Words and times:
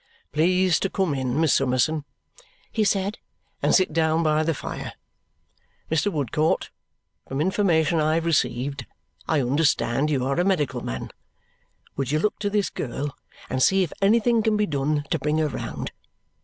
"Please 0.31 0.79
to 0.79 0.89
come 0.89 1.13
in, 1.13 1.39
Miss 1.39 1.53
Summerson," 1.53 2.05
he 2.71 2.83
said, 2.83 3.19
"and 3.61 3.75
sit 3.75 3.93
down 3.93 4.23
by 4.23 4.41
the 4.41 4.55
fire. 4.55 4.93
Mr. 5.91 6.11
Woodcourt, 6.11 6.71
from 7.27 7.39
information 7.39 7.99
I 7.99 8.15
have 8.15 8.25
received 8.25 8.87
I 9.27 9.41
understand 9.41 10.09
you 10.09 10.25
are 10.25 10.39
a 10.39 10.43
medical 10.43 10.81
man. 10.81 11.11
Would 11.97 12.09
you 12.11 12.17
look 12.17 12.39
to 12.39 12.49
this 12.49 12.71
girl 12.71 13.15
and 13.47 13.61
see 13.61 13.83
if 13.83 13.93
anything 14.01 14.41
can 14.41 14.57
be 14.57 14.65
done 14.65 15.03
to 15.11 15.19
bring 15.19 15.37
her 15.37 15.47
round. 15.49 15.91